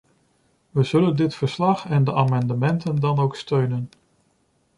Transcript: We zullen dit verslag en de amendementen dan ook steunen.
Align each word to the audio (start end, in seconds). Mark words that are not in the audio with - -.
We 0.71 0.83
zullen 0.83 1.15
dit 1.15 1.35
verslag 1.35 1.85
en 1.85 2.03
de 2.03 2.13
amendementen 2.13 2.95
dan 2.99 3.19
ook 3.19 3.35
steunen. 3.35 3.89